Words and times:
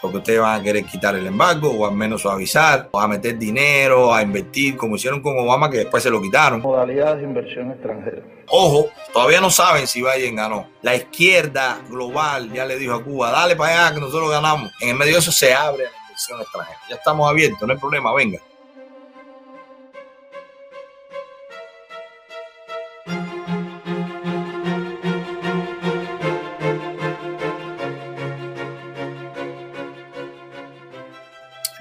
porque 0.00 0.18
ustedes 0.18 0.40
van 0.40 0.60
a 0.60 0.62
querer 0.62 0.84
quitar 0.84 1.14
el 1.16 1.26
embargo 1.26 1.70
o 1.70 1.86
al 1.86 1.94
menos 1.94 2.22
suavizar, 2.22 2.88
o 2.92 3.00
a 3.00 3.08
meter 3.08 3.38
dinero, 3.38 4.14
a 4.14 4.22
invertir, 4.22 4.76
como 4.76 4.96
hicieron 4.96 5.20
con 5.20 5.38
Obama, 5.38 5.70
que 5.70 5.78
después 5.78 6.02
se 6.02 6.10
lo 6.10 6.20
quitaron. 6.22 6.60
Modalidades 6.60 7.18
de 7.18 7.24
inversión 7.24 7.70
extranjera. 7.70 8.22
Ojo, 8.48 8.88
todavía 9.12 9.40
no 9.40 9.50
saben 9.50 9.86
si 9.86 10.02
Biden 10.02 10.36
ganó. 10.36 10.68
La 10.82 10.94
izquierda 10.94 11.80
global 11.88 12.52
ya 12.52 12.64
le 12.64 12.78
dijo 12.78 12.94
a 12.94 13.02
Cuba, 13.02 13.30
dale 13.30 13.56
para 13.56 13.86
allá 13.86 13.94
que 13.94 14.00
nosotros 14.00 14.30
ganamos. 14.30 14.70
En 14.80 14.90
el 14.90 14.96
medio 14.96 15.14
de 15.14 15.18
eso 15.18 15.32
se 15.32 15.52
abre 15.52 15.84
la 15.84 15.90
inversión 16.02 16.40
extranjera. 16.40 16.78
Ya 16.88 16.96
estamos 16.96 17.28
abiertos, 17.28 17.66
no 17.66 17.74
hay 17.74 17.80
problema, 17.80 18.14
venga. 18.14 18.38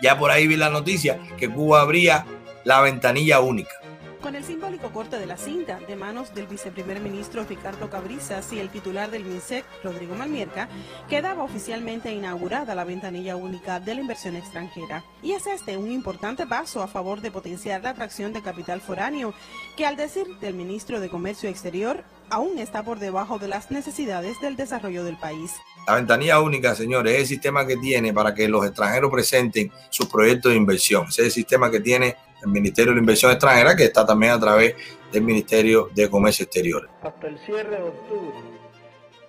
Ya 0.08 0.18
por 0.18 0.32
ahí 0.32 0.48
vi 0.48 0.56
la 0.56 0.70
noticia 0.70 1.20
que 1.38 1.50
Cuba 1.50 1.82
abría 1.82 2.26
la 2.64 2.80
ventanilla 2.80 3.42
única. 3.42 3.82
Con 4.28 4.36
el 4.36 4.44
simbólico 4.44 4.92
corte 4.92 5.20
de 5.20 5.26
la 5.26 5.38
cinta 5.38 5.80
de 5.88 5.96
manos 5.96 6.34
del 6.36 6.48
viceprimer 6.48 7.00
ministro 7.00 7.46
Ricardo 7.46 7.90
Cabrizas 7.90 8.52
y 8.52 8.60
el 8.60 8.68
titular 8.68 9.10
del 9.10 9.24
MINSEC, 9.24 9.64
Rodrigo 9.86 10.16
Malmierca, 10.16 10.68
quedaba 11.08 11.46
oficialmente 11.46 12.12
inaugurada 12.12 12.76
la 12.76 12.84
ventanilla 12.84 13.38
única 13.38 13.80
de 13.80 13.96
la 13.96 14.02
inversión 14.02 14.36
extranjera. 14.36 15.06
Y 15.24 15.32
es 15.32 15.48
este 15.48 15.78
un 15.78 15.90
importante 15.90 16.46
paso 16.46 16.84
a 16.84 16.90
favor 16.90 17.22
de 17.22 17.32
potenciar 17.32 17.82
la 17.84 17.92
atracción 17.92 18.34
de 18.34 18.42
capital 18.42 18.82
foráneo, 18.82 19.34
que 19.78 19.86
al 19.86 19.96
decir 19.96 20.28
del 20.42 20.56
ministro 20.56 21.00
de 21.00 21.08
Comercio 21.08 21.50
Exterior, 21.50 22.04
aún 22.30 22.60
está 22.60 22.84
por 22.84 23.00
debajo 23.00 23.40
de 23.40 23.48
las 23.48 23.72
necesidades 23.72 24.42
del 24.42 24.58
desarrollo 24.58 25.06
del 25.06 25.16
país. 25.16 25.54
La 25.88 25.96
ventanilla 25.96 26.42
única, 26.42 26.76
señores, 26.76 27.14
es 27.14 27.20
el 27.22 27.28
sistema 27.28 27.66
que 27.66 27.78
tiene 27.78 28.12
para 28.12 28.36
que 28.36 28.50
los 28.50 28.66
extranjeros 28.66 29.10
presenten 29.10 29.72
sus 29.90 30.08
proyectos 30.08 30.52
de 30.52 30.58
inversión. 30.58 31.08
Es 31.08 31.20
el 31.20 31.32
sistema 31.32 31.72
que 31.72 31.80
tiene 31.80 32.18
el 32.42 32.50
Ministerio 32.50 32.94
de 32.94 33.00
Inversión 33.00 33.32
Extranjera, 33.32 33.76
que 33.76 33.86
está 33.86 34.06
también 34.06 34.34
a 34.34 34.40
través 34.40 34.76
del 35.12 35.24
Ministerio 35.24 35.90
de 35.94 36.10
Comercio 36.10 36.44
Exterior. 36.44 36.90
Hasta 37.02 37.28
el 37.28 37.38
cierre 37.40 37.78
de 37.78 37.84
octubre, 37.84 38.36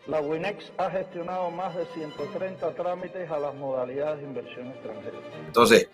la 0.06 0.20
WINEX 0.20 0.72
ha 0.78 0.90
gestionado 0.90 1.50
más 1.50 1.74
de 1.76 1.84
130 1.94 2.74
trámites 2.74 3.30
a 3.30 3.38
las 3.38 3.54
modalidades 3.54 4.20
de 4.20 4.24
inversión 4.24 4.68
extranjera. 4.68 5.18
Entonces, 5.46 5.88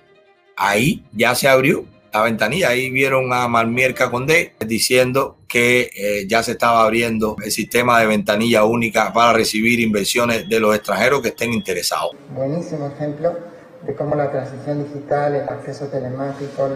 ahí 0.56 1.04
ya 1.12 1.34
se 1.34 1.48
abrió 1.48 1.84
la 2.12 2.22
ventanilla. 2.22 2.68
Ahí 2.68 2.90
vieron 2.90 3.32
a 3.32 3.48
Malmierca 3.48 4.10
Condé 4.10 4.54
diciendo 4.64 5.38
que 5.48 5.90
eh, 5.96 6.26
ya 6.28 6.42
se 6.42 6.52
estaba 6.52 6.84
abriendo 6.84 7.36
el 7.44 7.50
sistema 7.50 7.98
de 8.00 8.06
ventanilla 8.06 8.64
única 8.64 9.12
para 9.12 9.32
recibir 9.32 9.80
inversiones 9.80 10.48
de 10.48 10.60
los 10.60 10.74
extranjeros 10.74 11.20
que 11.20 11.28
estén 11.28 11.52
interesados. 11.52 12.12
Buenísimo 12.30 12.86
ejemplo 12.86 13.53
de 13.86 13.94
cómo 13.94 14.14
la 14.14 14.30
transición 14.30 14.84
digital, 14.84 15.34
el 15.34 15.48
acceso 15.48 15.86
telemático, 15.88 16.68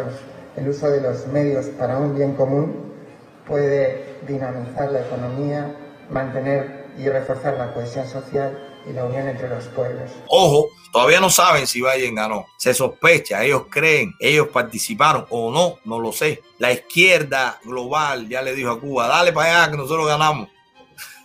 el 0.56 0.68
uso 0.68 0.90
de 0.90 1.00
los 1.00 1.26
medios 1.28 1.66
para 1.78 1.98
un 1.98 2.14
bien 2.14 2.34
común 2.34 2.92
puede 3.46 4.18
dinamizar 4.26 4.92
la 4.92 5.00
economía, 5.00 5.74
mantener 6.10 6.86
y 6.98 7.08
reforzar 7.08 7.54
la 7.54 7.72
cohesión 7.72 8.06
social 8.06 8.58
y 8.88 8.92
la 8.92 9.04
unión 9.04 9.28
entre 9.28 9.48
los 9.48 9.64
pueblos. 9.66 10.10
Ojo, 10.28 10.68
todavía 10.92 11.20
no 11.20 11.30
saben 11.30 11.66
si 11.66 11.80
Biden 11.80 12.14
ganó. 12.14 12.46
Se 12.56 12.74
sospecha, 12.74 13.42
ellos 13.42 13.64
creen, 13.70 14.14
ellos 14.20 14.48
participaron 14.48 15.26
o 15.30 15.50
no, 15.50 15.78
no 15.84 15.98
lo 15.98 16.12
sé. 16.12 16.42
La 16.58 16.72
izquierda 16.72 17.58
global 17.64 18.28
ya 18.28 18.42
le 18.42 18.54
dijo 18.54 18.70
a 18.70 18.80
Cuba, 18.80 19.06
dale 19.06 19.32
para 19.32 19.62
allá 19.62 19.70
que 19.70 19.76
nosotros 19.76 20.06
ganamos. 20.06 20.48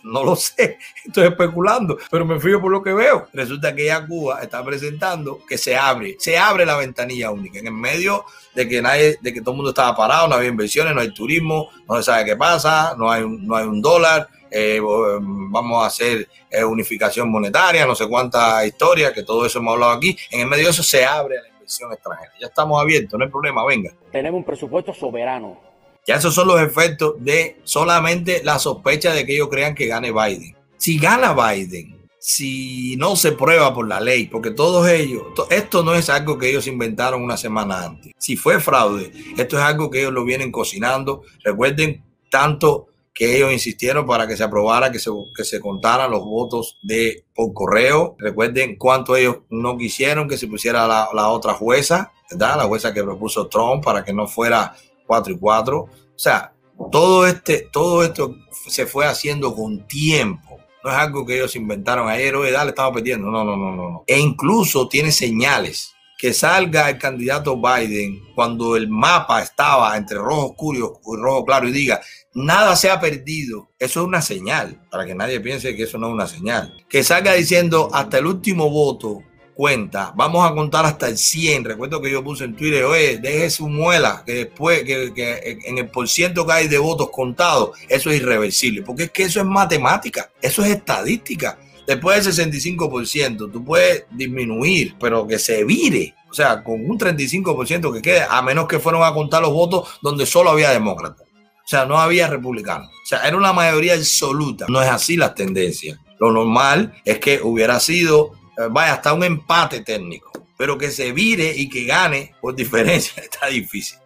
No 0.04 0.22
lo 0.22 0.36
sé, 0.36 0.78
estoy 1.04 1.28
especulando, 1.28 1.98
pero 2.10 2.24
me 2.24 2.38
fío 2.38 2.60
por 2.60 2.70
lo 2.70 2.82
que 2.82 2.92
veo. 2.92 3.28
Resulta 3.32 3.74
que 3.74 3.86
ya 3.86 4.06
Cuba 4.06 4.42
está 4.42 4.64
presentando 4.64 5.40
que 5.48 5.58
se 5.58 5.76
abre, 5.76 6.16
se 6.18 6.38
abre 6.38 6.64
la 6.64 6.76
ventanilla 6.76 7.30
única 7.30 7.58
en 7.58 7.66
el 7.66 7.72
medio 7.72 8.24
de 8.54 8.68
que 8.68 8.80
nadie, 8.80 9.18
de 9.20 9.32
que 9.32 9.40
todo 9.40 9.52
el 9.52 9.56
mundo 9.56 9.70
estaba 9.70 9.96
parado, 9.96 10.28
no 10.28 10.36
había 10.36 10.48
inversiones, 10.48 10.94
no 10.94 11.00
hay 11.00 11.12
turismo, 11.12 11.70
no 11.88 11.96
se 11.96 12.04
sabe 12.04 12.24
qué 12.24 12.36
pasa, 12.36 12.94
no 12.96 13.10
hay, 13.10 13.24
no 13.26 13.56
hay 13.56 13.66
un 13.66 13.82
dólar, 13.82 14.28
eh, 14.50 14.80
vamos 14.80 15.82
a 15.82 15.86
hacer 15.86 16.28
eh, 16.48 16.62
unificación 16.62 17.28
monetaria, 17.28 17.84
no 17.86 17.96
sé 17.96 18.06
cuántas 18.06 18.64
historias, 18.64 19.12
que 19.12 19.24
todo 19.24 19.44
eso 19.44 19.58
hemos 19.58 19.74
hablado 19.74 19.92
aquí. 19.92 20.16
En 20.30 20.42
el 20.42 20.46
medio 20.46 20.64
de 20.64 20.70
eso 20.70 20.82
se 20.84 21.04
abre 21.04 21.36
la 21.42 21.48
inversión 21.48 21.92
extranjera. 21.92 22.32
Ya 22.40 22.46
estamos 22.46 22.80
abiertos, 22.80 23.18
no 23.18 23.24
hay 23.24 23.30
problema, 23.30 23.64
venga. 23.64 23.90
Tenemos 24.12 24.38
un 24.38 24.44
presupuesto 24.44 24.94
soberano. 24.94 25.73
Ya 26.06 26.16
esos 26.16 26.34
son 26.34 26.48
los 26.48 26.60
efectos 26.60 27.14
de 27.18 27.60
solamente 27.64 28.42
la 28.44 28.58
sospecha 28.58 29.12
de 29.12 29.24
que 29.24 29.34
ellos 29.34 29.48
crean 29.50 29.74
que 29.74 29.86
gane 29.86 30.12
Biden. 30.12 30.54
Si 30.76 30.98
gana 30.98 31.32
Biden, 31.32 32.08
si 32.18 32.96
no 32.96 33.16
se 33.16 33.32
prueba 33.32 33.74
por 33.74 33.88
la 33.88 34.00
ley, 34.00 34.26
porque 34.26 34.50
todos 34.50 34.88
ellos, 34.88 35.22
esto 35.50 35.82
no 35.82 35.94
es 35.94 36.08
algo 36.10 36.38
que 36.38 36.50
ellos 36.50 36.66
inventaron 36.66 37.22
una 37.22 37.36
semana 37.36 37.84
antes. 37.84 38.12
Si 38.18 38.36
fue 38.36 38.60
fraude, 38.60 39.12
esto 39.36 39.58
es 39.58 39.62
algo 39.62 39.90
que 39.90 40.00
ellos 40.00 40.12
lo 40.12 40.24
vienen 40.24 40.50
cocinando. 40.50 41.22
Recuerden 41.42 42.02
tanto 42.30 42.88
que 43.14 43.36
ellos 43.36 43.52
insistieron 43.52 44.06
para 44.06 44.26
que 44.26 44.36
se 44.36 44.42
aprobara, 44.42 44.90
que 44.90 44.98
se, 44.98 45.10
que 45.34 45.44
se 45.44 45.60
contaran 45.60 46.10
los 46.10 46.24
votos 46.24 46.78
de 46.82 47.24
por 47.34 47.52
correo. 47.54 48.16
Recuerden 48.18 48.76
cuánto 48.76 49.16
ellos 49.16 49.38
no 49.50 49.78
quisieron 49.78 50.28
que 50.28 50.36
se 50.36 50.48
pusiera 50.48 50.86
la, 50.86 51.08
la, 51.14 51.28
otra 51.28 51.54
jueza, 51.54 52.12
¿verdad? 52.30 52.56
La 52.56 52.64
jueza 52.64 52.92
que 52.92 53.04
propuso 53.04 53.46
Trump 53.46 53.84
para 53.84 54.04
que 54.04 54.12
no 54.12 54.26
fuera 54.26 54.74
4 55.06 55.34
y 55.34 55.38
4. 55.38 55.78
O 55.80 55.88
sea, 56.14 56.52
todo, 56.90 57.26
este, 57.26 57.68
todo 57.72 58.04
esto 58.04 58.36
se 58.68 58.86
fue 58.86 59.06
haciendo 59.06 59.54
con 59.54 59.86
tiempo. 59.86 60.58
No 60.82 60.90
es 60.90 60.96
algo 60.96 61.24
que 61.24 61.36
ellos 61.36 61.56
inventaron 61.56 62.08
ayer, 62.08 62.36
oye, 62.36 62.50
dale, 62.50 62.70
estamos 62.70 62.94
perdiendo. 62.94 63.30
No, 63.30 63.44
no, 63.44 63.56
no, 63.56 63.74
no, 63.74 63.90
no. 63.90 64.04
E 64.06 64.18
incluso 64.18 64.88
tiene 64.88 65.12
señales 65.12 65.94
que 66.18 66.32
salga 66.32 66.88
el 66.90 66.98
candidato 66.98 67.60
Biden 67.60 68.20
cuando 68.34 68.76
el 68.76 68.88
mapa 68.88 69.42
estaba 69.42 69.96
entre 69.96 70.18
rojo 70.18 70.46
oscuro 70.50 71.00
y 71.04 71.16
rojo 71.16 71.44
claro 71.44 71.68
y 71.68 71.72
diga, 71.72 72.00
nada 72.34 72.76
se 72.76 72.90
ha 72.90 73.00
perdido. 73.00 73.70
Eso 73.78 74.00
es 74.00 74.06
una 74.06 74.22
señal, 74.22 74.80
para 74.90 75.04
que 75.04 75.14
nadie 75.14 75.40
piense 75.40 75.74
que 75.74 75.82
eso 75.84 75.98
no 75.98 76.08
es 76.08 76.12
una 76.14 76.26
señal. 76.26 76.72
Que 76.88 77.02
salga 77.02 77.32
diciendo 77.34 77.90
hasta 77.92 78.18
el 78.18 78.26
último 78.26 78.70
voto 78.70 79.22
cuenta, 79.54 80.12
vamos 80.16 80.48
a 80.48 80.54
contar 80.54 80.84
hasta 80.84 81.08
el 81.08 81.16
100. 81.16 81.64
Recuerdo 81.64 82.00
que 82.00 82.10
yo 82.10 82.22
puse 82.22 82.44
en 82.44 82.54
Twitter, 82.54 82.84
oye, 82.84 83.18
deje 83.18 83.50
su 83.50 83.68
muela, 83.68 84.22
que 84.26 84.32
después, 84.34 84.82
que, 84.84 85.58
en 85.64 85.78
el 85.78 85.88
porciento 85.88 86.46
que 86.46 86.52
hay 86.52 86.68
de 86.68 86.78
votos 86.78 87.10
contados, 87.10 87.78
eso 87.88 88.10
es 88.10 88.16
irreversible, 88.20 88.82
porque 88.82 89.04
es 89.04 89.10
que 89.10 89.24
eso 89.24 89.40
es 89.40 89.46
matemática, 89.46 90.30
eso 90.42 90.64
es 90.64 90.70
estadística. 90.70 91.58
Después 91.86 92.24
del 92.24 92.52
65%, 92.54 93.52
tú 93.52 93.64
puedes 93.64 94.04
disminuir, 94.10 94.94
pero 94.98 95.26
que 95.26 95.38
se 95.38 95.64
vire. 95.64 96.14
O 96.30 96.34
sea, 96.34 96.64
con 96.64 96.80
un 96.88 96.98
35% 96.98 97.92
que 97.92 98.02
quede, 98.02 98.26
a 98.28 98.42
menos 98.42 98.66
que 98.66 98.80
fueron 98.80 99.02
a 99.04 99.12
contar 99.12 99.42
los 99.42 99.52
votos 99.52 100.00
donde 100.02 100.26
solo 100.26 100.50
había 100.50 100.70
demócratas. 100.70 101.26
O 101.64 101.68
sea, 101.68 101.86
no 101.86 101.98
había 101.98 102.26
republicanos. 102.26 102.88
O 102.88 103.06
sea, 103.06 103.26
era 103.26 103.36
una 103.36 103.52
mayoría 103.52 103.94
absoluta. 103.94 104.66
No 104.68 104.82
es 104.82 104.88
así 104.88 105.16
la 105.16 105.34
tendencia. 105.34 105.98
Lo 106.18 106.30
normal 106.30 106.94
es 107.04 107.18
que 107.18 107.40
hubiera 107.42 107.80
sido, 107.80 108.32
vaya, 108.70 108.94
hasta 108.94 109.12
un 109.12 109.24
empate 109.24 109.80
técnico. 109.80 110.32
Pero 110.56 110.78
que 110.78 110.90
se 110.90 111.12
vire 111.12 111.52
y 111.54 111.68
que 111.68 111.84
gane 111.84 112.34
por 112.40 112.54
diferencia 112.56 113.22
está 113.22 113.46
difícil. 113.48 113.98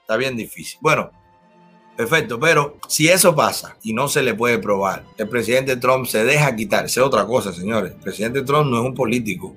Está 0.00 0.16
bien 0.16 0.36
difícil. 0.36 0.78
Bueno, 0.80 1.10
Perfecto, 2.00 2.40
pero 2.40 2.78
si 2.88 3.10
eso 3.10 3.36
pasa 3.36 3.76
y 3.82 3.92
no 3.92 4.08
se 4.08 4.22
le 4.22 4.32
puede 4.32 4.58
probar, 4.58 5.04
el 5.18 5.28
presidente 5.28 5.76
Trump 5.76 6.06
se 6.06 6.24
deja 6.24 6.56
quitar. 6.56 6.86
Esa 6.86 7.00
es 7.00 7.06
otra 7.06 7.26
cosa, 7.26 7.52
señores. 7.52 7.92
El 7.92 8.00
presidente 8.00 8.40
Trump 8.40 8.70
no 8.70 8.80
es 8.80 8.86
un 8.86 8.94
político, 8.94 9.54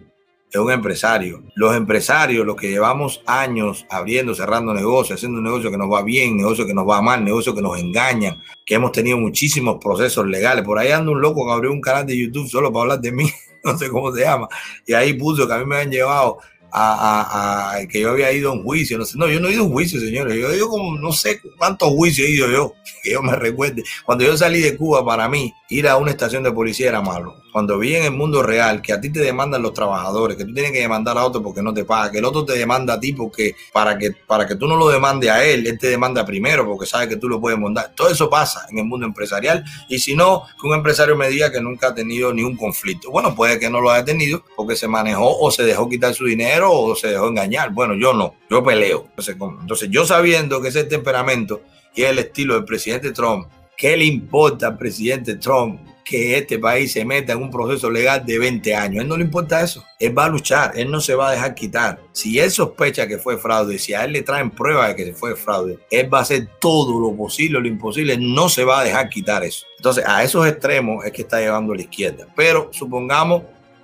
es 0.54 0.60
un 0.60 0.72
empresario. 0.72 1.44
Los 1.56 1.76
empresarios, 1.76 2.46
los 2.46 2.56
que 2.56 2.70
llevamos 2.70 3.22
años 3.26 3.88
abriendo, 3.90 4.36
cerrando 4.36 4.72
negocios, 4.72 5.18
haciendo 5.18 5.40
un 5.40 5.46
negocio 5.46 5.72
que 5.72 5.78
nos 5.78 5.92
va 5.92 6.04
bien, 6.04 6.38
negocio 6.38 6.68
que 6.68 6.76
nos 6.76 6.88
va 6.88 7.02
mal, 7.02 7.26
negocio 7.26 7.56
que 7.56 7.62
nos 7.62 7.80
engañan, 7.80 8.40
que 8.64 8.76
hemos 8.76 8.92
tenido 8.92 9.18
muchísimos 9.18 9.78
procesos 9.82 10.28
legales. 10.28 10.64
Por 10.64 10.78
ahí 10.78 10.92
anda 10.92 11.12
un 11.12 11.22
loco 11.22 11.44
que 11.48 11.52
abrió 11.52 11.72
un 11.72 11.82
canal 11.82 12.06
de 12.06 12.16
YouTube 12.16 12.48
solo 12.48 12.72
para 12.72 12.84
hablar 12.84 13.02
de 13.02 13.12
mí, 13.12 13.28
no 13.64 13.76
sé 13.78 13.90
cómo 13.90 14.14
se 14.14 14.22
llama, 14.22 14.48
y 14.86 14.94
ahí 14.94 15.14
puso 15.14 15.48
que 15.48 15.54
a 15.54 15.58
mí 15.58 15.66
me 15.66 15.78
han 15.78 15.90
llevado 15.90 16.38
a, 16.72 17.80
que 17.90 18.02
yo 18.02 18.12
había 18.12 18.32
ido 18.32 18.52
a 18.52 18.54
un 18.54 18.64
juicio. 18.64 18.98
No, 18.98 19.06
sé, 19.06 19.18
no, 19.18 19.28
yo 19.28 19.40
no 19.40 19.48
he 19.48 19.54
ido 19.54 19.64
a 19.64 19.66
un 19.66 19.72
juicio, 19.72 20.00
señores. 20.00 20.36
Yo 20.36 20.54
ido 20.54 20.70
como 20.70 20.98
no 20.98 21.12
sé 21.12 21.40
cuántos 21.58 21.90
juicios 21.90 22.28
he 22.28 22.32
ido 22.32 22.52
yo, 22.52 22.74
que 23.04 23.12
yo 23.12 23.24
me 23.24 23.36
recuerde. 23.36 23.84
Cuando 24.06 24.24
yo 24.24 24.38
salí 24.38 24.60
de 24.60 24.78
Cuba, 24.78 25.04
para 25.04 25.28
mí, 25.28 25.52
ir 25.70 25.88
a 25.88 25.98
una 25.98 26.12
estación 26.12 26.44
de 26.44 26.52
policía 26.52 26.90
era 26.90 27.02
malo. 27.02 27.43
Cuando 27.54 27.78
vi 27.78 27.96
en 27.96 28.04
el 28.06 28.12
mundo 28.12 28.42
real 28.42 28.82
que 28.82 28.94
a 28.94 29.00
ti 29.00 29.12
te 29.12 29.20
demandan 29.20 29.62
los 29.62 29.74
trabajadores, 29.74 30.36
que 30.36 30.44
tú 30.44 30.54
tienes 30.54 30.72
que 30.72 30.80
demandar 30.80 31.18
a 31.20 31.24
otro 31.24 31.44
porque 31.44 31.62
no 31.62 31.72
te 31.72 31.86
paga, 31.86 32.12
que 32.12 32.18
el 32.18 32.26
otro 32.26 32.44
te 32.44 32.54
demanda 32.54 32.96
a 32.96 33.00
ti 33.00 33.14
porque 33.14 33.56
para 33.72 33.96
que, 33.96 34.12
para 34.12 34.48
que 34.48 34.56
tú 34.56 34.68
no 34.68 34.76
lo 34.76 34.90
demandes 34.90 35.30
a 35.30 35.46
él, 35.46 35.68
él 35.68 35.78
te 35.78 35.88
demanda 35.88 36.26
primero 36.26 36.66
porque 36.66 36.88
sabe 36.88 37.08
que 37.08 37.16
tú 37.16 37.30
lo 37.30 37.40
puedes 37.40 37.60
mandar. 37.60 37.94
Todo 37.96 38.10
eso 38.10 38.28
pasa 38.28 38.66
en 38.72 38.80
el 38.80 38.86
mundo 38.86 39.06
empresarial. 39.06 39.64
Y 39.88 40.00
si 40.00 40.16
no, 40.16 40.44
que 40.60 40.68
un 40.68 40.74
empresario 40.74 41.16
me 41.16 41.30
diga 41.30 41.52
que 41.52 41.62
nunca 41.62 41.90
ha 41.90 41.96
tenido 41.96 42.34
ni 42.34 42.42
un 42.42 42.58
conflicto. 42.58 43.12
Bueno, 43.12 43.36
puede 43.36 43.60
que 43.60 43.70
no 43.70 43.80
lo 43.82 43.92
haya 43.92 44.04
tenido 44.04 44.44
porque 44.56 44.76
se 44.76 44.88
manejó 44.88 45.38
o 45.40 45.52
se 45.52 45.64
dejó 45.64 45.88
quitar 45.88 46.16
su 46.16 46.26
dinero 46.26 46.72
o 46.72 46.96
se 46.96 47.10
dejó 47.10 47.28
engañar. 47.28 47.72
Bueno, 47.72 47.94
yo 47.94 48.14
no, 48.14 48.34
yo 48.50 48.64
peleo. 48.64 49.10
Entonces, 49.16 49.90
yo 49.92 50.06
sabiendo 50.06 50.60
que 50.60 50.70
ese 50.70 50.86
temperamento 50.86 51.62
y 51.94 52.02
el 52.02 52.18
estilo 52.18 52.56
del 52.56 52.66
presidente 52.66 53.12
Trump, 53.12 53.46
¿Qué 53.76 53.98
le 53.98 54.06
importa 54.06 54.68
al 54.68 54.78
presidente 54.78 55.36
Trump 55.36 55.80
que 56.14 56.38
este 56.38 56.60
país 56.60 56.92
se 56.92 57.04
meta 57.04 57.34
en 57.34 57.42
un 57.42 57.50
proceso 57.50 57.90
legal 57.90 58.24
de 58.24 58.38
20 58.38 58.76
años. 58.76 59.02
él 59.02 59.10
no 59.10 59.18
le 59.18 59.24
importa 59.24 59.62
eso. 59.62 59.84
Él 60.00 60.16
va 60.16 60.26
a 60.26 60.30
luchar, 60.30 60.72
él 60.76 60.92
no 60.92 61.02
se 61.02 61.16
va 61.16 61.30
a 61.30 61.32
dejar 61.32 61.56
quitar. 61.56 62.04
Si 62.12 62.38
él 62.38 62.52
sospecha 62.52 63.08
que 63.08 63.18
fue 63.18 63.40
fraude, 63.40 63.80
si 63.80 63.96
a 63.96 64.04
él 64.06 64.12
le 64.12 64.22
traen 64.22 64.52
pruebas 64.52 64.90
de 64.90 65.06
que 65.06 65.14
fue 65.16 65.36
fraude, 65.36 65.80
él 65.90 66.14
va 66.14 66.20
a 66.20 66.22
hacer 66.22 66.48
todo 66.60 67.00
lo 67.00 67.18
posible, 67.18 67.60
lo 67.60 67.68
imposible, 67.68 68.16
no 68.16 68.48
se 68.48 68.64
va 68.64 68.82
a 68.82 68.84
dejar 68.84 69.10
quitar 69.10 69.44
eso. 69.44 69.66
Entonces, 69.76 70.04
a 70.06 70.24
esos 70.24 70.46
extremos 70.46 71.04
es 71.04 71.12
que 71.12 71.24
está 71.24 71.40
llevando 71.40 71.74
la 71.74 71.82
izquierda. 71.82 72.28
Pero 72.36 72.70
supongamos 72.72 73.42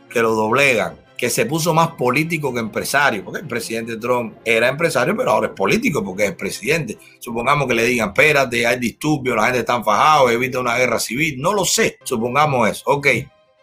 que 0.08 0.22
lo 0.22 0.36
doblegan 0.36 0.98
que 1.20 1.30
se 1.30 1.46
puso 1.46 1.74
más 1.74 1.90
político 1.90 2.54
que 2.54 2.62
empresario, 2.62 3.26
porque 3.26 3.42
el 3.42 3.48
presidente 3.48 3.98
Trump 3.98 4.38
era 4.46 4.70
empresario, 4.70 5.18
pero 5.18 5.32
ahora 5.32 5.48
es 5.48 5.54
político 5.54 6.02
porque 6.02 6.28
es 6.28 6.32
presidente. 6.32 6.98
Supongamos 7.20 7.68
que 7.68 7.74
le 7.74 7.86
digan, 7.86 8.10
espérate, 8.10 8.66
hay 8.66 8.80
disturbios, 8.80 9.36
la 9.36 9.44
gente 9.44 9.60
está 9.60 9.76
enfajada, 9.76 10.32
evita 10.32 10.62
una 10.62 10.78
guerra 10.78 10.98
civil, 10.98 11.36
no 11.42 11.52
lo 11.52 11.66
sé, 11.66 11.98
supongamos 12.06 12.70
eso. 12.70 12.84
Ok, 12.86 13.08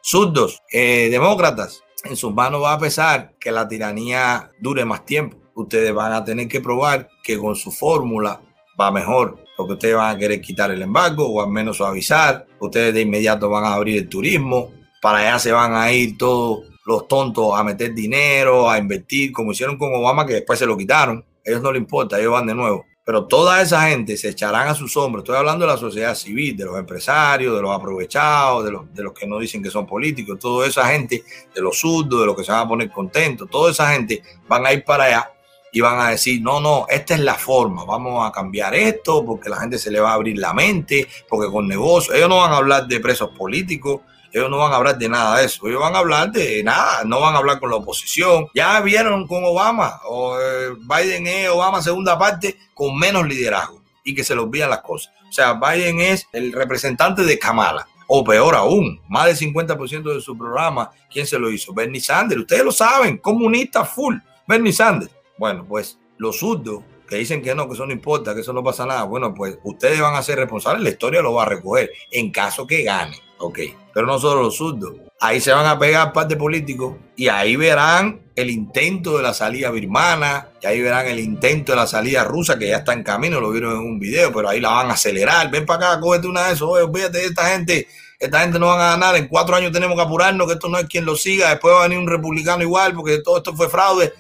zurdos, 0.03 0.63
eh, 0.71 1.09
demócratas, 1.11 1.83
en 2.05 2.15
sus 2.15 2.35
manos 2.35 2.63
va 2.63 2.75
a 2.75 2.79
pesar 2.79 3.33
que 3.41 3.51
la 3.51 3.67
tiranía 3.67 4.51
dure 4.61 4.85
más 4.85 5.07
tiempo. 5.07 5.39
Ustedes 5.55 5.95
van 5.95 6.13
a 6.13 6.23
tener 6.23 6.49
que 6.49 6.61
probar 6.61 7.09
que 7.25 7.39
con 7.39 7.57
su 7.57 7.73
fórmula 7.73 8.39
va 8.79 8.91
mejor, 8.91 9.43
porque 9.57 9.73
ustedes 9.73 9.97
van 9.97 10.15
a 10.15 10.19
querer 10.19 10.43
quitar 10.43 10.71
el 10.73 10.83
embargo 10.83 11.27
o 11.27 11.41
al 11.41 11.49
menos 11.49 11.79
suavizar, 11.79 12.47
ustedes 12.61 12.93
de 12.93 13.01
inmediato 13.01 13.49
van 13.49 13.65
a 13.65 13.73
abrir 13.73 13.97
el 13.97 14.11
turismo, 14.11 14.73
para 15.01 15.21
allá 15.21 15.39
se 15.39 15.53
van 15.53 15.75
a 15.75 15.91
ir 15.91 16.19
todos 16.19 16.76
los 16.87 17.09
tontos 17.09 17.59
a 17.59 17.65
meter 17.65 17.93
dinero, 17.93 18.71
a 18.71 18.79
invertir, 18.79 19.33
como 19.33 19.53
hicieron 19.53 19.77
con 19.77 19.93
Obama, 19.93 20.25
que 20.25 20.35
después 20.35 20.59
se 20.59 20.67
lo 20.67 20.77
quitaron. 20.77 21.25
Ellos 21.45 21.61
no 21.61 21.73
les 21.73 21.81
importa, 21.81 22.19
ellos 22.19 22.33
van 22.33 22.47
de 22.47 22.55
nuevo. 22.55 22.87
Pero 23.05 23.27
toda 23.27 23.61
esa 23.61 23.89
gente 23.89 24.17
se 24.17 24.31
echarán 24.31 24.69
a 24.69 24.75
sus 24.75 24.97
hombros. 24.97 25.23
Estoy 25.23 25.37
hablando 25.37 25.67
de 25.67 25.73
la 25.73 25.79
sociedad 25.79 26.15
civil, 26.15 26.57
de 26.57 26.65
los 26.65 26.79
empresarios, 26.79 27.55
de 27.55 27.63
los 27.63 27.71
aprovechados, 27.71 28.65
de 28.65 28.71
los, 28.71 28.95
de 28.95 29.03
los 29.03 29.13
que 29.13 29.27
no 29.27 29.39
dicen 29.39 29.63
que 29.63 29.71
son 29.71 29.87
políticos, 29.87 30.39
toda 30.39 30.67
esa 30.67 30.87
gente, 30.87 31.25
de 31.55 31.61
los 31.61 31.79
surdos, 31.79 32.21
de 32.21 32.27
los 32.27 32.37
que 32.37 32.45
se 32.45 32.53
van 32.53 32.63
a 32.67 32.69
poner 32.69 32.91
contentos, 32.91 33.49
toda 33.51 33.71
esa 33.71 33.93
gente 33.93 34.23
van 34.49 34.65
a 34.65 34.73
ir 34.73 34.85
para 34.85 35.05
allá 35.05 35.33
y 35.73 35.81
van 35.81 36.01
a 36.01 36.11
decir, 36.11 36.41
no, 36.41 36.61
no, 36.61 36.87
esta 36.89 37.15
es 37.15 37.21
la 37.21 37.35
forma, 37.35 37.85
vamos 37.85 38.27
a 38.27 38.33
cambiar 38.33 38.75
esto 38.75 39.25
porque 39.25 39.51
la 39.51 39.61
gente 39.61 39.79
se 39.79 39.91
le 39.91 40.01
va 40.01 40.13
a 40.13 40.15
abrir 40.15 40.39
la 40.39 40.55
mente, 40.55 41.07
porque 41.29 41.51
con 41.51 41.69
negocios, 41.69 42.17
ellos 42.17 42.29
no 42.29 42.39
van 42.39 42.53
a 42.53 42.57
hablar 42.57 42.87
de 42.87 42.99
presos 42.99 43.31
políticos, 43.37 44.01
ellos 44.37 44.51
no 44.51 44.59
van 44.59 44.71
a 44.71 44.77
hablar 44.77 44.99
de 44.99 45.09
nada 45.09 45.39
de 45.39 45.47
eso. 45.47 45.67
Ellos 45.67 45.81
van 45.81 45.97
a 45.97 46.01
hablar 46.01 46.31
de 46.31 46.63
nada, 46.63 47.05
no 47.05 47.21
van 47.21 47.35
a 47.35 47.39
hablar 47.39 47.59
con 47.59 47.71
la 47.71 47.77
oposición. 47.77 48.49
Ya 48.55 48.79
vieron 48.83 49.27
con 49.27 49.43
Obama, 49.43 49.99
o 50.05 50.39
eh, 50.39 50.77
Biden 50.79 51.27
es 51.27 51.49
Obama 51.49 51.81
segunda 51.81 52.19
parte 52.19 52.59
con 52.75 52.99
menos 52.99 53.27
liderazgo 53.27 53.83
y 54.05 54.15
que 54.15 54.23
se 54.23 54.35
le 54.35 54.43
olvidan 54.43 54.69
las 54.69 54.83
cosas. 54.83 55.11
O 55.27 55.33
sea, 55.33 55.55
Biden 55.55 56.01
es 56.01 56.27
el 56.33 56.53
representante 56.53 57.25
de 57.25 57.39
Kamala. 57.39 57.89
O 58.09 58.23
peor 58.23 58.55
aún, 58.55 59.01
más 59.09 59.25
del 59.25 59.55
50% 59.55 60.15
de 60.15 60.21
su 60.21 60.37
programa, 60.37 60.91
¿quién 61.11 61.27
se 61.27 61.39
lo 61.39 61.51
hizo? 61.51 61.73
Bernie 61.73 62.01
Sanders. 62.01 62.43
Ustedes 62.43 62.63
lo 62.63 62.73
saben, 62.73 63.17
comunista 63.17 63.87
full. 63.87 64.17
Bernie 64.47 64.73
Sanders. 64.73 65.11
Bueno, 65.39 65.65
pues 65.67 65.99
los 66.19 66.39
surdos 66.39 66.85
que 67.09 67.17
dicen 67.17 67.43
que 67.43 67.55
no, 67.55 67.69
que 67.69 67.75
eso 67.75 67.87
no 67.87 67.93
importa, 67.93 68.35
que 68.35 68.41
eso 68.41 68.53
no 68.53 68.63
pasa 68.63 68.87
nada. 68.87 69.05
Bueno, 69.05 69.35
pues 69.35 69.59
ustedes 69.65 70.01
van 70.01 70.15
a 70.15 70.23
ser 70.23 70.39
responsables, 70.39 70.83
la 70.83 70.91
historia 70.91 71.23
lo 71.23 71.35
va 71.35 71.43
a 71.43 71.47
recoger 71.47 71.91
en 72.11 72.31
caso 72.31 72.67
que 72.67 72.83
gane. 72.83 73.21
Ok, 73.39 73.59
pero 73.93 74.07
no 74.07 74.19
solo 74.19 74.43
los 74.43 74.57
surdos. 74.57 74.95
Ahí 75.21 75.41
se 75.41 75.53
van 75.53 75.67
a 75.67 75.79
pegar 75.79 76.13
parte 76.13 76.37
políticos 76.37 76.97
y 77.17 77.29
ahí 77.29 77.57
verán 77.57 78.21
el 78.35 78.51
intento 78.51 79.17
de 79.17 79.23
la 79.23 79.33
salida 79.33 79.71
birmana, 79.71 80.49
y 80.63 80.67
ahí 80.67 80.83
verán 80.83 81.07
el 81.07 81.19
intento 81.19 81.73
de 81.73 81.77
la 81.77 81.87
salida 81.87 82.25
rusa, 82.25 82.59
que 82.59 82.69
ya 82.69 82.79
está 82.79 82.93
en 82.93 83.03
camino, 83.03 83.41
lo 83.41 83.51
vieron 83.51 83.73
en 83.73 83.79
un 83.79 83.99
video, 83.99 84.33
pero 84.33 84.49
ahí 84.51 84.61
la 84.61 84.71
van 84.71 84.91
a 84.91 84.95
acelerar. 84.95 85.51
Ven 85.51 85.65
para 85.65 85.93
acá, 85.93 86.01
cógete 86.01 86.27
una 86.27 86.47
de 86.47 86.53
esos, 86.53 86.69
oye, 86.69 86.83
olvídate 86.83 87.25
esta 87.25 87.47
gente, 87.47 87.89
esta 88.19 88.41
gente 88.41 88.59
no 88.59 88.67
van 88.67 88.81
a 88.81 88.91
ganar, 88.91 89.17
en 89.17 89.29
cuatro 89.29 89.57
años 89.57 89.73
tenemos 89.73 89.97
que 89.97 90.03
apurarnos, 90.03 90.47
que 90.47 90.53
esto 90.55 90.69
no 90.69 90.79
es 90.79 90.87
quien 90.87 91.07
lo 91.07 91.17
siga, 91.17 91.51
después 91.51 91.75
va 91.75 91.81
a 91.81 91.89
venir 91.89 91.99
un 91.99 92.09
republicano 92.09 92.63
igual, 92.63 92.95
porque 92.95 93.19
todo 93.19 93.39
esto 93.39 93.55
fue 93.55 93.71
fraude. 93.71 94.13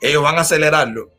Ellos 0.00 0.22
van 0.22 0.38
a 0.38 0.42
acelerarlo. 0.42 1.10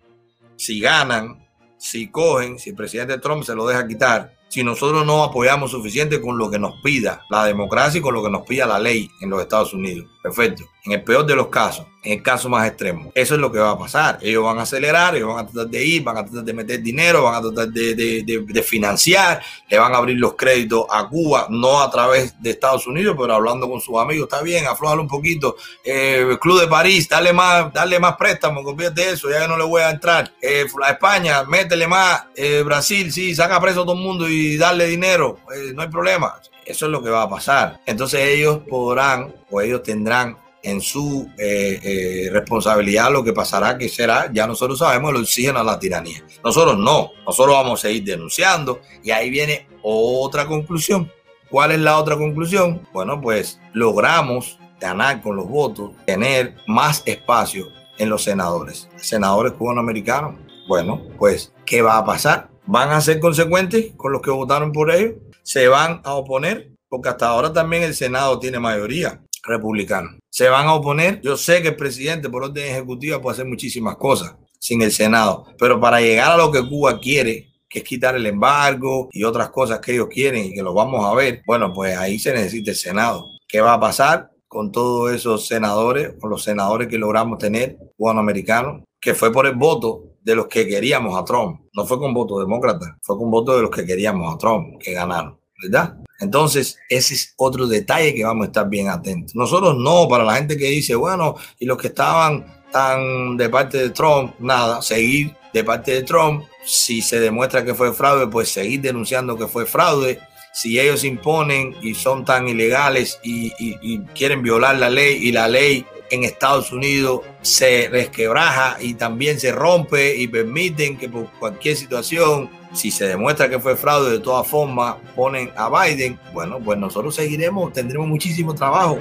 Si 0.62 0.80
ganan, 0.80 1.44
si 1.76 2.12
cogen, 2.12 2.60
si 2.60 2.70
el 2.70 2.76
presidente 2.76 3.18
Trump 3.18 3.44
se 3.44 3.56
lo 3.56 3.66
deja 3.66 3.88
quitar, 3.88 4.36
si 4.48 4.64
nosotros 4.64 5.04
no 5.08 5.24
apoyamos 5.24 5.72
suficiente 5.72 6.22
con 6.22 6.38
lo 6.38 6.52
que 6.52 6.60
nos 6.60 6.80
pida 6.84 7.26
la 7.32 7.46
democracia 7.46 7.98
y 7.98 8.02
con 8.04 8.14
lo 8.14 8.22
que 8.22 8.30
nos 8.30 8.46
pida 8.46 8.68
la 8.68 8.78
ley 8.78 9.10
en 9.22 9.32
los 9.32 9.42
Estados 9.42 9.74
Unidos. 9.74 10.06
Perfecto. 10.22 10.66
En 10.84 10.94
el 10.94 11.04
peor 11.04 11.26
de 11.26 11.36
los 11.36 11.48
casos, 11.48 11.86
en 12.04 12.14
el 12.14 12.24
caso 12.24 12.48
más 12.48 12.68
extremo, 12.68 13.12
eso 13.16 13.36
es 13.36 13.42
lo 13.42 13.52
que 13.52 13.58
va 13.58 13.72
a 13.72 13.78
pasar. 13.78 14.20
Ellos 14.22 14.44
van 14.44 14.60
a 14.60 14.64
acelerar, 14.64 15.16
ellos 15.16 15.30
van 15.30 15.46
a 15.46 15.48
tratar 15.48 15.68
de 15.68 15.84
ir, 15.84 16.04
van 16.04 16.18
a 16.18 16.26
tratar 16.26 16.44
de 16.44 16.54
meter 16.54 16.82
dinero, 16.82 17.24
van 17.24 17.36
a 17.36 17.42
tratar 17.42 17.70
de, 17.70 18.64
financiar, 18.64 19.42
le 19.68 19.78
van 19.80 19.94
a 19.94 19.98
abrir 19.98 20.18
los 20.18 20.36
créditos 20.36 20.86
a 20.92 21.08
Cuba, 21.08 21.48
no 21.50 21.82
a 21.82 21.90
través 21.90 22.40
de 22.42 22.52
Estados 22.52 22.86
Unidos, 22.86 23.16
pero 23.20 23.34
hablando 23.34 23.68
con 23.68 23.82
sus 23.82 24.00
amigos, 24.00 24.28
está 24.32 24.44
bien, 24.44 24.66
aflójalo 24.68 25.02
un 25.02 25.08
poquito. 25.08 25.56
Eh, 25.84 26.38
Club 26.40 26.62
de 26.62 26.68
París, 26.68 27.10
dale 27.10 27.34
más, 27.34 27.74
dale 27.74 28.00
más 28.00 28.16
préstamo, 28.16 28.64
convierte 28.64 29.10
eso, 29.10 29.30
ya 29.30 29.42
que 29.42 29.48
no 29.48 29.58
le 29.58 29.64
voy 29.64 29.82
a 29.82 29.90
entrar. 29.90 30.32
Eh, 30.42 30.66
España, 30.90 31.44
métele 31.46 31.88
más. 31.88 32.26
Eh, 32.36 32.62
Brasil, 32.64 33.12
sí, 33.12 33.34
saca 33.34 33.60
preso 33.60 33.82
a 33.82 33.86
todo 33.86 33.96
el 33.96 34.04
mundo 34.04 34.30
y 34.30 34.58
darle 34.58 34.86
dinero, 34.86 35.40
eh, 35.56 35.74
no 35.74 35.82
hay 35.82 35.90
problema. 35.90 36.36
Eso 36.66 36.86
es 36.86 36.92
lo 36.92 37.04
que 37.04 37.10
va 37.10 37.24
a 37.24 37.30
pasar. 37.30 37.80
Entonces 37.86 38.22
ellos 38.22 38.60
podrán 38.70 39.34
o 39.50 39.62
ellos 39.62 39.84
tendrán 39.84 40.38
en 40.64 40.82
su 40.82 41.28
eh, 41.38 41.80
eh, 41.84 42.30
responsabilidad 42.32 43.12
lo 43.12 43.24
que 43.24 43.34
pasará, 43.34 43.78
que 43.78 43.90
será, 43.90 44.32
ya 44.32 44.46
nosotros 44.46 44.80
sabemos, 44.80 45.12
el 45.12 45.22
oxígeno 45.22 45.60
a 45.60 45.64
la 45.64 45.80
tiranía. 45.80 46.24
Nosotros 46.44 46.78
no, 46.78 47.12
nosotros 47.26 47.56
vamos 47.56 47.80
a 47.80 47.88
seguir 47.88 48.04
denunciando 48.04 48.82
y 49.04 49.12
ahí 49.12 49.30
viene 49.30 49.68
otra 49.82 50.46
conclusión. 50.46 51.12
¿Cuál 51.50 51.72
es 51.72 51.80
la 51.80 51.98
otra 51.98 52.16
conclusión? 52.16 52.88
Bueno, 52.94 53.20
pues 53.20 53.60
logramos 53.74 54.58
ganar 54.80 55.22
con 55.22 55.36
los 55.36 55.48
votos, 55.48 55.92
tener 56.06 56.56
más 56.68 57.04
espacio 57.06 57.68
en 57.98 58.10
los 58.10 58.24
senadores, 58.24 58.88
senadores 58.96 59.54
cubanoamericanos. 59.54 60.36
Bueno, 60.68 61.02
pues, 61.18 61.54
¿qué 61.66 61.82
va 61.82 61.98
a 61.98 62.06
pasar? 62.06 62.50
¿Van 62.66 62.92
a 62.92 63.02
ser 63.02 63.20
consecuentes 63.20 63.94
con 63.98 64.12
los 64.12 64.22
que 64.22 64.32
votaron 64.32 64.72
por 64.72 64.92
ellos? 64.92 65.16
¿Se 65.44 65.68
van 65.68 66.02
a 66.04 66.14
oponer? 66.14 66.72
Porque 66.88 67.10
hasta 67.10 67.28
ahora 67.28 67.52
también 67.54 67.84
el 67.84 67.96
Senado 67.96 68.40
tiene 68.40 68.60
mayoría 68.60 69.22
republicana. 69.44 70.18
¿Se 70.30 70.50
van 70.50 70.68
a 70.68 70.74
oponer? 70.74 71.22
Yo 71.22 71.38
sé 71.38 71.62
que 71.62 71.70
el 71.70 71.76
presidente 71.76 72.30
por 72.30 72.44
orden 72.44 72.66
ejecutiva 72.66 73.22
puede 73.22 73.36
hacer 73.36 73.46
muchísimas 73.46 73.96
cosas 73.98 74.36
sin 74.60 74.82
el 74.82 74.92
Senado, 74.92 75.48
pero 75.58 75.80
para 75.80 76.02
llegar 76.02 76.32
a 76.32 76.38
lo 76.38 76.52
que 76.52 76.68
Cuba 76.68 77.00
quiere, 77.00 77.50
que 77.68 77.80
es 77.80 77.86
quitar 77.86 78.16
el 78.16 78.28
embargo 78.28 79.10
y 79.12 79.24
otras 79.24 79.50
cosas 79.50 79.80
que 79.80 79.94
ellos 79.94 80.08
quieren 80.08 80.46
y 80.46 80.54
que 80.54 80.62
lo 80.62 80.74
vamos 80.74 81.04
a 81.04 81.16
ver, 81.16 81.42
bueno, 81.48 81.74
pues 81.74 81.98
ahí 81.98 82.20
se 82.20 82.34
necesita 82.34 82.72
el 82.72 82.78
Senado. 82.78 83.26
¿Qué 83.48 83.60
va 83.60 83.74
a 83.74 83.80
pasar 83.80 84.30
con 84.48 84.72
todos 84.72 85.14
esos 85.14 85.48
senadores, 85.48 86.14
con 86.20 86.30
los 86.30 86.44
senadores 86.44 86.90
que 86.90 86.98
logramos 86.98 87.40
tener, 87.40 87.78
cubanoamericanos, 87.98 88.84
que 89.00 89.16
fue 89.16 89.32
por 89.32 89.48
el 89.48 89.56
voto 89.56 90.11
de 90.24 90.36
los 90.36 90.48
que 90.48 90.68
queríamos 90.68 91.18
a 91.18 91.26
Trump? 91.26 91.62
No 91.74 91.86
fue 91.86 92.00
con 92.00 92.14
voto 92.14 92.40
demócrata, 92.40 92.98
fue 93.02 93.18
con 93.18 93.32
voto 93.32 93.56
de 93.56 93.64
los 93.64 93.72
que 93.72 93.86
queríamos 93.86 94.34
a 94.34 94.38
Trump, 94.38 94.78
que 94.80 94.94
ganaron, 94.94 95.40
¿verdad? 95.62 95.98
Entonces, 96.20 96.78
ese 96.88 97.16
es 97.16 97.34
otro 97.38 97.68
detalle 97.68 98.14
que 98.14 98.24
vamos 98.24 98.44
a 98.44 98.48
estar 98.48 98.70
bien 98.70 98.90
atentos. 98.90 99.36
Nosotros 99.36 99.76
no, 99.78 100.08
para 100.08 100.24
la 100.24 100.36
gente 100.36 100.58
que 100.58 100.66
dice, 100.66 100.96
bueno, 100.96 101.36
y 101.60 101.66
los 101.66 101.78
que 101.78 101.88
estaban 101.88 102.46
tan 102.72 103.38
de 103.38 103.50
parte 103.50 103.78
de 103.78 103.90
Trump, 103.90 104.34
nada, 104.40 104.82
seguir 104.82 105.36
de 105.54 105.64
parte 105.64 105.94
de 105.94 106.04
Trump. 106.04 106.46
Si 106.64 107.02
se 107.02 107.20
demuestra 107.20 107.66
que 107.66 107.74
fue 107.74 107.94
fraude, 107.94 108.28
pues 108.28 108.50
seguir 108.50 108.82
denunciando 108.82 109.38
que 109.38 109.48
fue 109.48 109.66
fraude. 109.66 110.20
Si 110.52 110.80
ellos 110.80 111.04
imponen 111.04 111.76
y 111.82 111.94
son 111.96 112.26
tan 112.26 112.48
ilegales 112.48 113.20
y, 113.24 113.54
y 113.58 114.00
quieren 114.14 114.42
violar 114.42 114.78
la 114.78 114.90
ley 114.90 115.28
y 115.28 115.32
la 115.32 115.48
ley 115.48 115.86
en 116.10 116.26
Estados 116.26 116.72
Unidos 116.72 117.22
se 117.42 117.88
resquebraja 117.90 118.78
y 118.82 118.96
también 118.96 119.40
se 119.40 119.52
rompe 119.52 120.16
y 120.18 120.28
permiten 120.28 120.98
que 120.98 121.08
por 121.08 121.32
cualquier 121.40 121.78
situación 121.78 122.50
si 122.74 122.92
se 122.92 123.08
demuestra 123.08 123.50
que 123.50 123.60
fue 123.60 123.76
fraude, 123.76 124.12
de 124.12 124.20
todas 124.20 124.48
formas 124.48 124.96
ponen 125.16 125.52
a 125.56 125.70
Biden, 125.70 126.20
bueno, 126.34 126.60
pues 126.60 126.78
nosotros 126.78 127.16
seguiremos, 127.16 127.74
tendremos 127.74 128.08
muchísimo 128.08 128.54
trabajo. 128.54 128.98